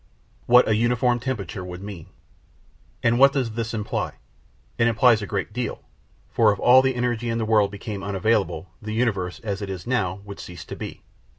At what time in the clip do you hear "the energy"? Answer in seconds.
6.81-7.29